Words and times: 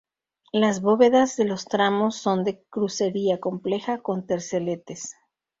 Las 0.51 0.81
bóvedas 0.81 1.37
de 1.37 1.45
los 1.45 1.65
tramos 1.65 2.15
son 2.15 2.43
de 2.43 2.63
crucería 2.71 3.39
compleja 3.39 4.01
con 4.01 4.25
terceletes. 4.25 5.13